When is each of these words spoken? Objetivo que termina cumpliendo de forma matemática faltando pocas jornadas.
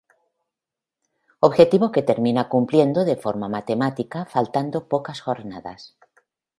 Objetivo 1.47 1.91
que 1.93 2.07
termina 2.11 2.47
cumpliendo 2.53 2.99
de 3.09 3.17
forma 3.23 3.47
matemática 3.57 4.19
faltando 4.33 4.77
pocas 4.93 5.19
jornadas. 5.25 5.81